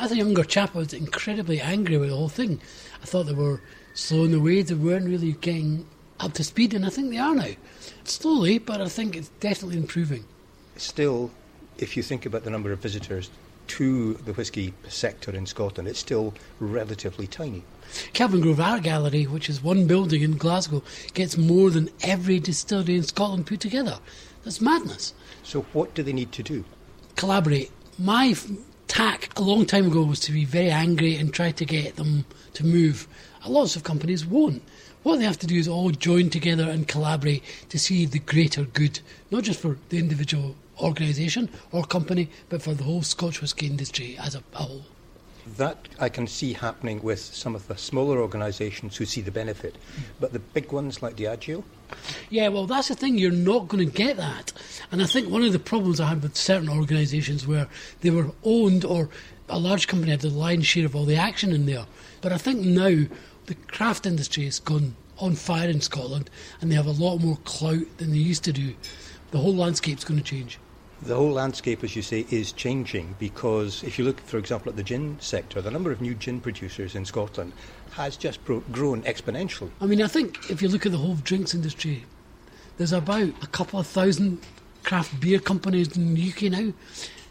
[0.00, 2.60] as a younger chap, I was incredibly angry with the whole thing.
[3.02, 3.60] I thought they were
[3.94, 5.86] slow in the way, they weren't really getting
[6.18, 7.50] up to speed, and I think they are now.
[8.04, 10.24] Slowly, but I think it's definitely improving.
[10.76, 11.30] Still,
[11.78, 13.30] if you think about the number of visitors
[13.68, 17.62] to the whisky sector in Scotland, it's still relatively tiny.
[18.14, 20.82] Kelvingrove Art Gallery, which is one building in Glasgow,
[21.12, 23.98] gets more than every distillery in Scotland put together.
[24.44, 25.12] That's madness.
[25.42, 26.64] So, what do they need to do?
[27.16, 27.70] Collaborate.
[27.98, 28.34] My
[28.90, 32.24] tack a long time ago was to be very angry and try to get them
[32.52, 33.06] to move.
[33.46, 34.62] Lots of companies won't.
[35.04, 38.64] What they have to do is all join together and collaborate to see the greater
[38.64, 38.98] good,
[39.30, 44.18] not just for the individual organisation or company, but for the whole Scotch whisky industry
[44.18, 44.82] as a whole.
[45.56, 49.76] That I can see happening with some of the smaller organisations who see the benefit.
[50.18, 51.64] But the big ones like Diageo,
[52.28, 53.18] Yeah, well, that's the thing.
[53.18, 54.52] You're not going to get that.
[54.92, 57.68] And I think one of the problems I had with certain organisations where
[58.00, 59.08] they were owned or
[59.48, 61.86] a large company had the lion's share of all the action in there.
[62.20, 63.06] But I think now
[63.46, 67.38] the craft industry has gone on fire in Scotland and they have a lot more
[67.44, 68.74] clout than they used to do.
[69.32, 70.58] The whole landscape's going to change.
[71.02, 74.76] The whole landscape, as you say, is changing because if you look, for example, at
[74.76, 77.52] the gin sector, the number of new gin producers in Scotland
[77.92, 79.70] has just pro- grown exponentially.
[79.80, 82.04] I mean, I think if you look at the whole drinks industry,
[82.78, 84.40] there's about a couple of thousand
[84.84, 86.72] craft beer companies in the UK now.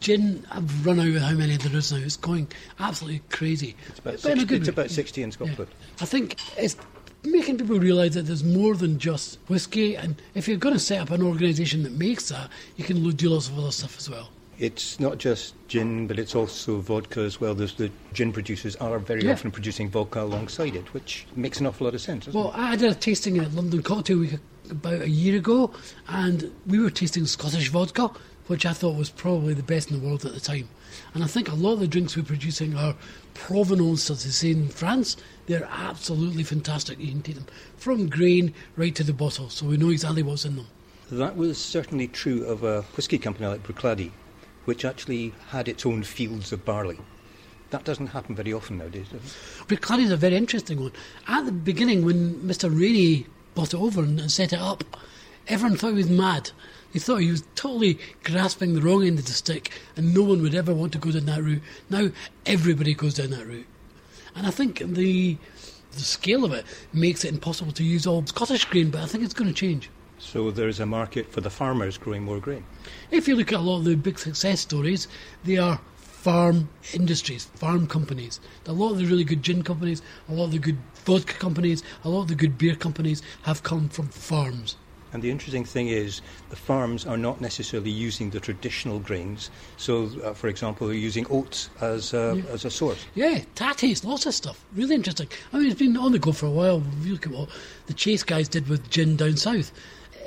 [0.00, 1.98] Gin, I've run out of how many there is now.
[1.98, 3.74] It's going absolutely crazy.
[3.88, 5.32] It's about, But in a good it's about 60 in Yeah.
[5.32, 5.70] Scotland.
[6.00, 6.76] I think it's
[7.24, 11.00] making people realise that there's more than just whiskey, and if you're going to set
[11.00, 14.30] up an organisation that makes that, you can do lots of other stuff as well.
[14.58, 17.54] It's not just gin, but it's also vodka as well.
[17.56, 19.32] There's the gin producers are very Yeah.
[19.32, 22.28] often producing vodka alongside it, which makes an awful lot of sense.
[22.28, 24.38] Well, I did a tasting at London Cocktail Week
[24.70, 25.72] about a year ago,
[26.08, 28.10] and we were tasting Scottish vodka,
[28.46, 30.68] which I thought was probably the best in the world at the time.
[31.14, 32.94] And I think a lot of the drinks we're producing are
[33.32, 35.16] provenance, as they say in France.
[35.46, 37.00] They're absolutely fantastic.
[37.00, 40.44] You can take them from grain right to the bottle, so we know exactly what's
[40.44, 40.66] in them.
[41.10, 44.12] That was certainly true of a whisky company like Bruichladdich,
[44.64, 46.98] which actually had its own fields of barley.
[47.70, 49.36] That doesn't happen very often nowadays, does
[49.68, 49.80] it?
[49.80, 50.92] Clary's a very interesting one.
[51.26, 52.70] At the beginning, when Mr.
[52.70, 54.84] Rainey bought it over and set it up,
[55.48, 56.50] everyone thought he was mad.
[56.94, 60.40] They thought he was totally grasping the wrong end of the stick, and no one
[60.42, 61.62] would ever want to go down that route.
[61.90, 62.10] Now
[62.46, 63.66] everybody goes down that route,
[64.36, 65.36] and I think the
[65.90, 68.90] the scale of it makes it impossible to use all Scottish grain.
[68.90, 69.90] But I think it's going to change.
[70.20, 72.64] So there's a market for the farmers growing more grain.
[73.10, 75.08] If you look at a lot of the big success stories,
[75.42, 78.38] they are farm industries, farm companies.
[78.66, 81.82] A lot of the really good gin companies, a lot of the good vodka companies,
[82.04, 84.76] a lot of the good beer companies have come from farms.
[85.14, 89.48] And the interesting thing is, the farms are not necessarily using the traditional grains.
[89.76, 93.06] So, uh, for example, they're using oats as a, as a source.
[93.14, 94.64] Yeah, tatties, lots of stuff.
[94.74, 95.28] Really interesting.
[95.52, 96.82] I mean, it's been on the go for a while.
[96.98, 97.48] If you look at what
[97.86, 99.70] the Chase guys did with gin down south.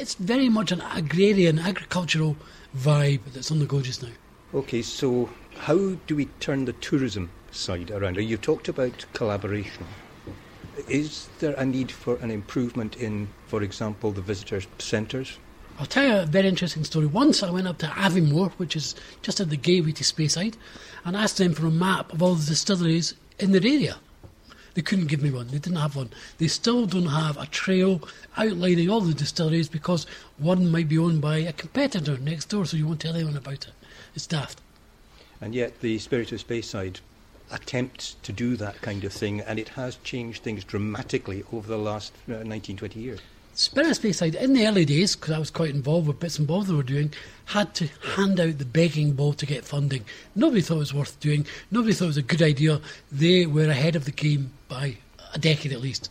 [0.00, 2.36] It's very much an agrarian, agricultural
[2.76, 4.08] vibe that's on the go just now.
[4.52, 8.16] Okay, so how do we turn the tourism side around?
[8.16, 9.86] You've talked about collaboration.
[10.88, 15.38] Is there a need for an improvement in, for example, the visitors' centres?
[15.78, 17.06] I'll tell you a very interesting story.
[17.06, 20.54] Once I went up to Aviemore, which is just at the gateway to Speyside,
[21.04, 23.96] and asked them for a map of all the distilleries in their area.
[24.74, 25.48] They couldn't give me one.
[25.48, 26.10] They didn't have one.
[26.38, 28.06] They still don't have a trail
[28.36, 30.06] outlining all the distilleries because
[30.38, 33.66] one might be owned by a competitor next door, so you won't tell anyone about
[33.66, 33.72] it.
[34.14, 34.60] It's daft.
[35.40, 37.00] And yet the Spirit of Speyside
[37.52, 41.78] attempts to do that kind of thing, and it has changed things dramatically over the
[41.78, 43.20] last uh, 19, 20 years.
[43.54, 46.68] Spirit Speyside, in the early days, because I was quite involved with bits and bobs
[46.68, 47.12] they were doing,
[47.44, 50.06] had to hand out the begging bowl to get funding.
[50.34, 51.46] Nobody thought it was worth doing.
[51.70, 52.80] Nobody thought it was a good idea.
[53.10, 54.96] They were ahead of the game by
[55.34, 56.08] a decade at least.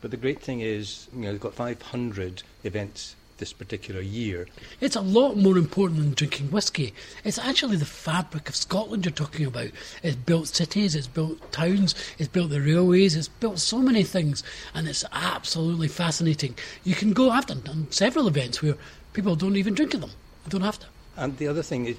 [0.00, 4.46] But the great thing is, you know, they've got 500 events this particular year.
[4.80, 6.94] It's a lot more important than drinking whiskey.
[7.24, 9.70] It's actually the fabric of Scotland you're talking about.
[10.04, 14.44] It's built cities, it's built towns, it's built the railways, it's built so many things,
[14.74, 16.54] and it's absolutely fascinating.
[16.84, 18.76] You can go, I've done, done several events where
[19.12, 20.12] people don't even drink at them.
[20.44, 20.86] they don't have to.
[21.20, 21.98] And the other thing is,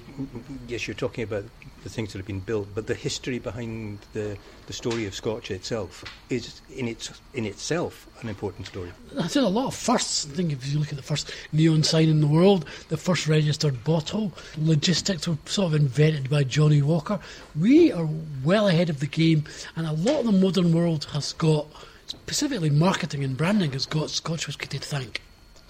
[0.66, 1.44] yes, you're talking about
[1.84, 4.36] the things that have been built, but the history behind the,
[4.66, 8.90] the story of Scotch itself is in its in itself an important story.
[9.16, 10.26] I've seen a lot of firsts.
[10.26, 13.28] I think if you look at the first neon sign in the world, the first
[13.28, 17.20] registered bottle, logistics were sort of invented by Johnnie Walker.
[17.56, 18.08] We are
[18.42, 19.44] well ahead of the game,
[19.76, 21.68] and a lot of the modern world has got,
[22.08, 25.22] specifically marketing and branding, has got Scotch whisky to thank.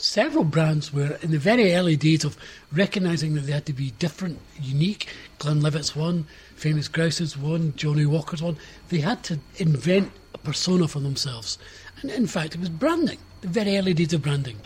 [0.02, 2.36] Several brands were in the very early days of
[2.72, 5.08] recognising that they had to be different, unique.
[5.38, 6.26] Glenlivet's one,
[6.56, 8.56] Famous Grouse's one, Johnnie Walker's one.
[8.88, 11.56] They had to invent a persona for themselves.
[12.00, 14.58] And in fact, it was branding, the very early days of branding.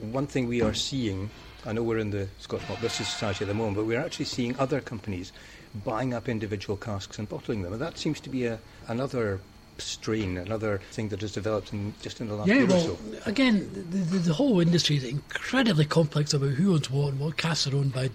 [0.00, 1.30] One thing we are seeing,
[1.66, 4.24] I know we're in the Scottish Malt Whisky Society at the moment, but we're actually
[4.24, 5.32] seeing other companies
[5.84, 7.72] buying up individual casks and bottling them.
[7.72, 8.58] And that seems to be a,
[8.88, 9.40] another
[9.78, 12.96] strain, another thing that has developed in, just in the last yeah, year well, or
[12.96, 13.18] so.
[13.26, 17.36] again, the, the, the, whole industry is incredibly complex about who owns what and what
[17.36, 18.10] casks are owned by.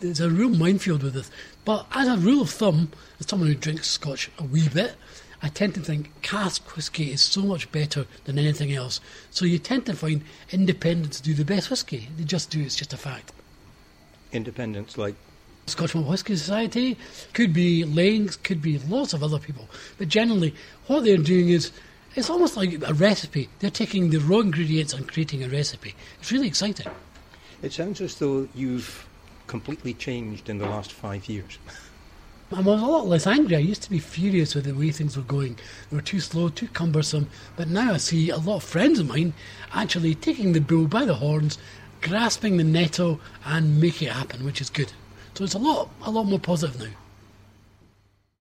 [0.00, 1.30] There's a real minefield with this.
[1.64, 4.94] But as a rule of thumb, as someone who drinks scotch a wee bit,
[5.42, 9.00] I tend to think cask whisky is so much better than anything else.
[9.30, 12.08] So you tend to find independents do the best whisky.
[12.16, 13.32] They just do, it's just a fact.
[14.32, 15.14] Independents like
[15.66, 16.96] Scotch Malt Whisky Society,
[17.32, 19.68] could be Lanes, could be lots of other people.
[19.98, 20.54] But generally,
[20.86, 21.70] what they're doing is
[22.16, 23.48] it's almost like a recipe.
[23.60, 25.94] They're taking the raw ingredients and creating a recipe.
[26.18, 26.88] It's really exciting.
[27.62, 29.06] It sounds as though you've
[29.46, 31.58] completely changed in the last five years.
[32.52, 33.54] I was a lot less angry.
[33.54, 35.56] I used to be furious with the way things were going.
[35.88, 37.28] They were too slow, too cumbersome.
[37.54, 39.34] But now I see a lot of friends of mine
[39.72, 41.58] actually taking the bull by the horns,
[42.00, 44.92] grasping the nettle, and making it happen, which is good.
[45.40, 47.09] So it's a lot, a lot more positive now.